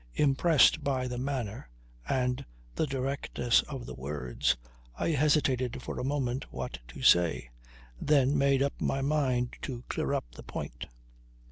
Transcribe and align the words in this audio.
Impressed 0.15 0.83
by 0.83 1.07
the 1.07 1.19
manner 1.19 1.69
and 2.09 2.43
the 2.73 2.87
directness 2.87 3.61
of 3.67 3.85
the 3.85 3.93
words, 3.93 4.57
I 4.97 5.09
hesitated 5.09 5.79
for 5.83 5.99
a 5.99 6.03
moment 6.03 6.51
what 6.51 6.79
to 6.87 7.03
say. 7.03 7.51
Then 8.01 8.35
made 8.35 8.63
up 8.63 8.73
my 8.81 9.03
mind 9.03 9.57
to 9.61 9.83
clear 9.89 10.15
up 10.15 10.25
the 10.31 10.41
point. 10.41 10.87